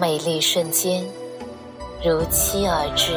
[0.00, 1.04] 美丽瞬间
[2.02, 3.12] 如期而至。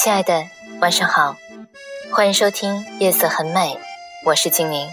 [0.00, 0.44] 亲爱的，
[0.80, 1.36] 晚上好，
[2.12, 3.74] 欢迎收听《夜色很美》，
[4.24, 4.88] 我是精灵。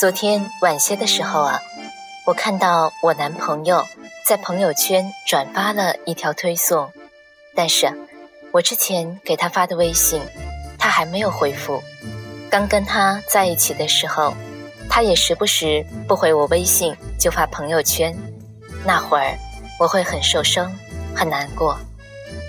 [0.00, 1.60] 昨天晚些的时候啊，
[2.26, 3.84] 我看到我男朋友
[4.26, 6.90] 在朋友圈转发了一条推送，
[7.54, 7.90] 但是
[8.52, 10.20] 我之前给他发的微信，
[10.78, 11.82] 他还没有回复。
[12.50, 14.34] 刚跟他在一起的时候。
[14.86, 18.14] 他也时不时不回我微信，就发朋友圈。
[18.84, 19.36] 那会儿
[19.80, 20.70] 我会很受伤，
[21.16, 21.76] 很难过，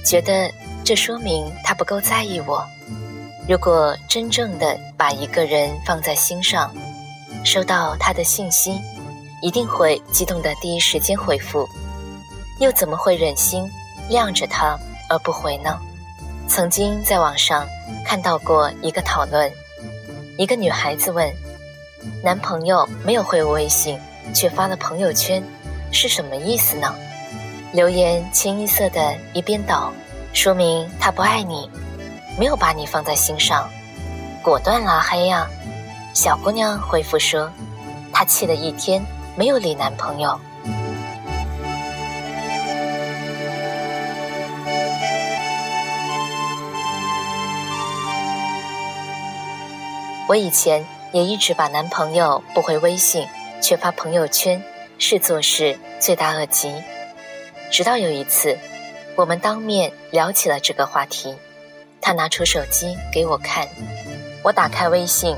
[0.06, 0.52] 觉得
[0.84, 2.64] 这说明他不够在意我。
[3.48, 6.72] 如果真正的把一个人放在心上，
[7.46, 8.82] 收到他的信息，
[9.42, 11.70] 一定会激动的第一时间回复，
[12.60, 13.64] 又怎么会忍心
[14.10, 14.76] 晾着他
[15.10, 15.80] 而不回呢？
[16.48, 17.66] 曾经在网上
[18.04, 19.50] 看到过一个讨论，
[20.38, 21.32] 一个女孩子问。
[22.24, 24.00] 男朋友没有回我微信，
[24.34, 25.44] 却发了朋友圈，
[25.92, 26.94] 是什么意思呢？
[27.72, 29.92] 留言清一色的一边倒，
[30.34, 31.70] 说明他不爱你，
[32.40, 33.70] 没有把你放在心上，
[34.42, 35.48] 果断拉黑呀。
[36.16, 37.52] 小姑娘回复说，
[38.14, 40.40] 她气了一天，没有理男朋友。
[50.30, 50.84] 我以前。
[51.14, 53.26] 也一直把男朋友不回微信
[53.62, 54.62] 却发朋友圈
[54.98, 56.74] 视作是罪大恶极，
[57.72, 58.58] 直到有一次，
[59.16, 61.34] 我们当面聊起了这个话题，
[62.02, 63.66] 他拿出手机给我看，
[64.44, 65.38] 我打开微信，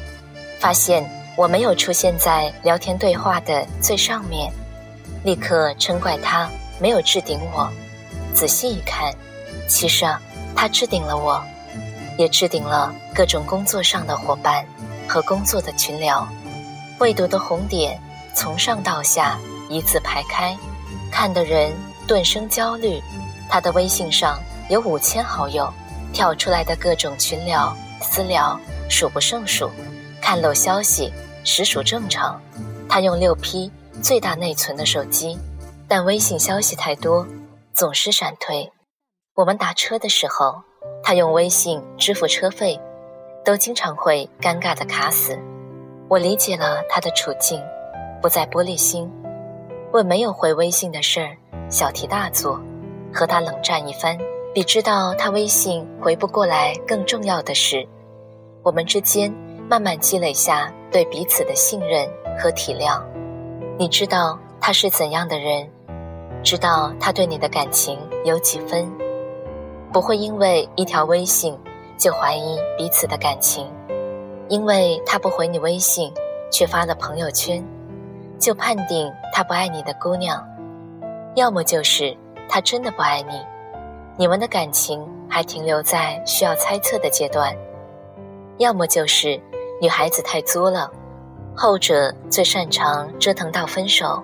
[0.59, 4.51] 发现我没有出现在聊天对话的最上面，
[5.23, 7.69] 立刻嗔怪他没有置顶我，
[8.34, 9.13] 仔细一看，
[9.67, 10.06] 其实，
[10.56, 11.44] 他置顶了我，
[12.17, 14.66] 也置顶了各种工作上的伙伴。
[15.09, 16.28] 和工作的群聊，
[17.00, 17.97] 未读的红点
[18.34, 20.53] 从上到下一字排开，
[21.09, 21.72] 看的人
[22.06, 23.01] 顿生焦虑。
[23.50, 24.38] 他的微信上
[24.69, 25.73] 有五千好友，
[26.12, 28.59] 跳出来的各种群聊、私聊
[28.90, 29.72] 数不胜数，
[30.27, 31.09] 看漏消息
[31.45, 32.38] 实属正常。
[32.89, 33.71] 他用六 P
[34.01, 35.38] 最大内存的手机，
[35.88, 37.25] 但微信消息太多，
[37.71, 38.69] 总是闪退。
[39.35, 40.61] 我们打车的时候，
[41.01, 42.77] 他用微信支付车费。
[43.45, 45.39] 都经常会尴尬的卡死，
[46.09, 47.63] 我理解了他的处境，
[48.21, 49.09] 不再玻璃心，
[49.93, 51.37] 为没有回微信的事儿
[51.69, 52.59] 小题大做，
[53.13, 54.17] 和他冷战一番，
[54.53, 57.87] 比知道他微信回不过来更重要的是，
[58.63, 59.33] 我们之间
[59.69, 62.07] 慢慢积累下对彼此的信任
[62.39, 63.01] 和体谅。
[63.78, 65.69] 你知道他是怎样的人，
[66.44, 68.91] 知道他对你的感情有几分，
[69.91, 71.57] 不会因为一条微信。
[72.00, 73.66] 就怀疑彼此的感情，
[74.50, 76.13] 因为他不回你微信，
[76.51, 77.66] 却发了朋友圈，
[78.38, 80.47] 就判定他不爱你的姑娘，
[81.34, 82.16] 要么就是
[82.47, 83.41] 他真的不爱你，
[84.16, 87.51] 你们的感情还停留在需要猜测的阶段，
[88.59, 89.41] 要么就是
[89.79, 90.91] 女孩子太作了，
[91.55, 94.23] 后者最擅长折腾到分手，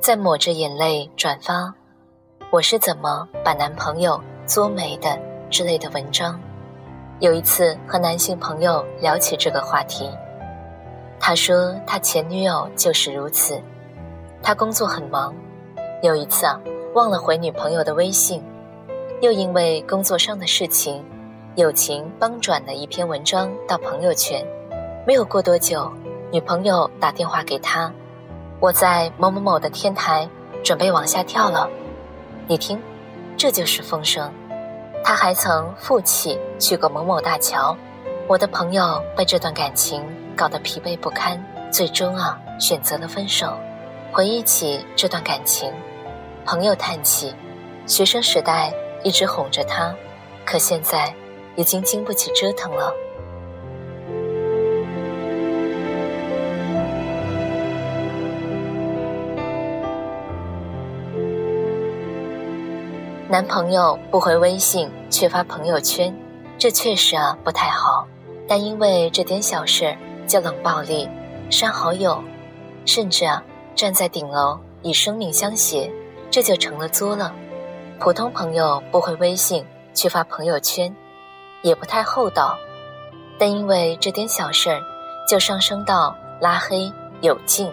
[0.00, 1.74] 再抹着眼泪转发
[2.52, 5.18] 我是怎么把男朋友作没的
[5.50, 6.40] 之类的文章。
[7.18, 10.08] 有一次和男性朋友聊起这个话题，
[11.18, 13.60] 他说他前女友就是如此。
[14.40, 15.34] 他工作很忙，
[16.00, 16.60] 有一次啊
[16.94, 18.40] 忘了回女朋友的微信，
[19.20, 21.04] 又因为工作上的事情，
[21.56, 24.46] 友情帮转了一篇文章到朋友圈。
[25.06, 25.88] 没有过多久，
[26.32, 27.92] 女朋友打电话给他
[28.58, 30.28] ：“我在某某某的天台，
[30.64, 31.70] 准备往下跳了，
[32.48, 32.82] 你听，
[33.36, 34.28] 这就是风声。”
[35.04, 37.76] 他还曾负气去过某某大桥，
[38.26, 40.02] 我的朋友被这段感情
[40.34, 43.56] 搞得疲惫不堪，最终啊选择了分手。
[44.10, 45.72] 回忆起这段感情，
[46.44, 47.32] 朋友叹气：
[47.86, 48.72] 学生时代
[49.04, 49.94] 一直哄着他，
[50.44, 51.14] 可现在
[51.54, 52.92] 已经经不起折腾了。
[63.36, 66.10] 男朋友不回微信却发朋友圈，
[66.56, 68.08] 这确实啊不太好。
[68.48, 69.94] 但因为这点小事
[70.26, 71.06] 就冷暴力、
[71.50, 72.18] 删好友，
[72.86, 73.44] 甚至啊
[73.74, 75.92] 站在顶楼以生命相携，
[76.30, 77.30] 这就成了作了。
[78.00, 79.62] 普通朋友不回微信
[79.92, 80.96] 却发朋友圈，
[81.60, 82.56] 也不太厚道。
[83.38, 84.80] 但因为这点小事儿
[85.28, 86.90] 就上升到拉黑、
[87.20, 87.70] 有劲，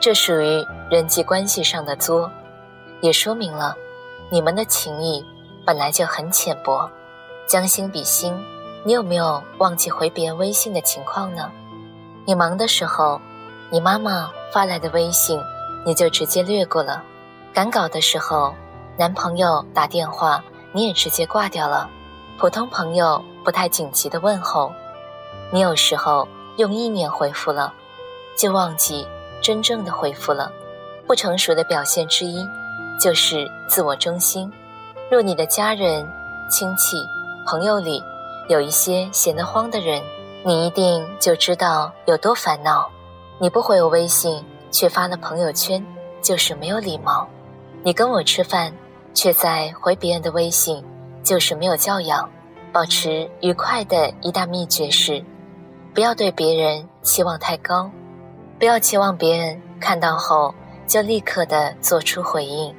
[0.00, 2.28] 这属于人际关系上的作，
[3.00, 3.76] 也说明了。
[4.30, 5.24] 你们的情谊
[5.66, 6.90] 本来就很浅薄，
[7.46, 8.34] 将心比心，
[8.82, 11.50] 你有没有忘记回别人微信的情况呢？
[12.24, 13.20] 你忙的时候，
[13.70, 15.38] 你妈妈发来的微信，
[15.84, 17.02] 你就直接略过了；
[17.52, 18.54] 赶稿的时候，
[18.96, 20.42] 男朋友打电话，
[20.72, 21.86] 你也直接挂掉了；
[22.38, 24.72] 普通朋友不太紧急的问候，
[25.52, 27.72] 你有时候用意念回复了，
[28.36, 29.06] 就忘记
[29.42, 30.50] 真正的回复了，
[31.06, 32.46] 不成熟的表现之一。
[33.04, 34.50] 就是自我中心。
[35.10, 36.10] 若你的家人、
[36.50, 36.96] 亲戚、
[37.46, 38.02] 朋友里
[38.48, 40.02] 有一些闲得慌的人，
[40.42, 42.90] 你一定就知道有多烦恼。
[43.38, 45.84] 你不回我微信，却发了朋友圈，
[46.22, 47.28] 就是没有礼貌；
[47.82, 48.72] 你跟我吃饭，
[49.12, 50.82] 却在回别人的微信，
[51.22, 52.26] 就是没有教养。
[52.72, 55.22] 保持愉快的一大秘诀是：
[55.92, 57.90] 不要对别人期望太高，
[58.58, 60.54] 不要期望别人看到后
[60.86, 62.74] 就立刻的做出回应。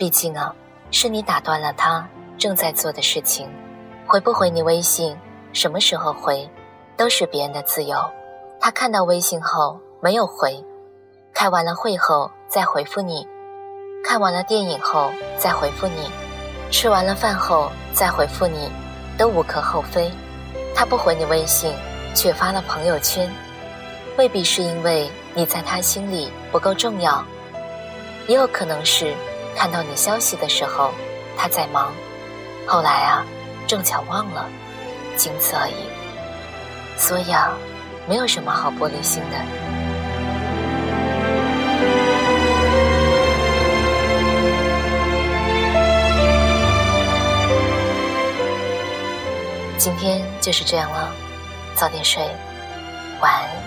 [0.00, 0.50] 毕竟啊，
[0.90, 2.08] 是你打断了他
[2.38, 3.46] 正在做的事情，
[4.06, 5.14] 回不回你微信，
[5.52, 6.48] 什么时候回，
[6.96, 7.98] 都是别人的自由。
[8.58, 10.64] 他看到微信后没有回，
[11.34, 13.28] 开完了会后再回复你，
[14.02, 16.10] 看完了电影后再回复你，
[16.70, 18.70] 吃完了饭后再回复你，
[19.18, 20.10] 都无可厚非。
[20.74, 21.74] 他不回你微信，
[22.14, 23.30] 却发了朋友圈，
[24.16, 27.22] 未必是因为你在他心里不够重要，
[28.28, 29.14] 也有可能是。
[29.56, 30.92] 看到你消息的时候，
[31.36, 31.92] 他在忙，
[32.66, 33.24] 后来啊，
[33.66, 34.46] 正巧忘了，
[35.16, 35.74] 仅此而已。
[36.96, 37.56] 所以啊，
[38.06, 39.36] 没有什么好玻璃心的。
[49.78, 51.10] 今天就是这样了，
[51.74, 52.22] 早点睡，
[53.20, 53.59] 晚安。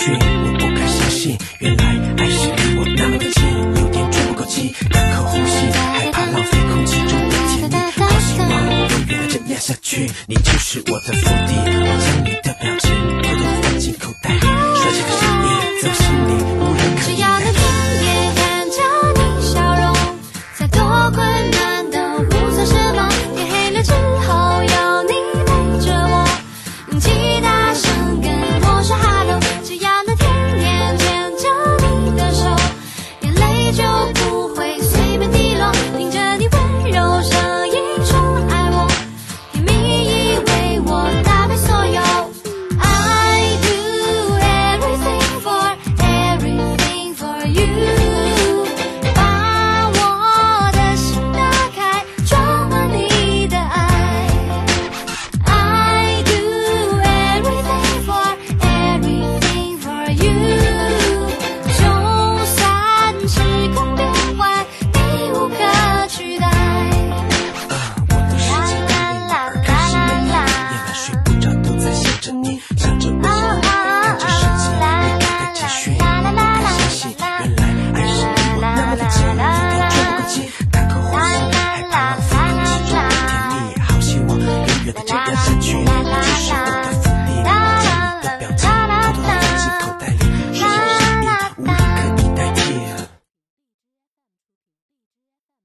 [0.00, 1.84] 我不敢相信，原来
[2.16, 3.44] 爱是离我那么近，
[3.76, 7.76] 有点喘不过气，难口呼吸，害怕浪费空气中的甜蜜。
[8.00, 11.52] 好希望，我果原来这样下去，你就是我的福地。
[12.00, 12.90] 将你的表情
[13.22, 15.48] 偷偷放进口袋，帅气的身影
[15.82, 16.61] 在心里。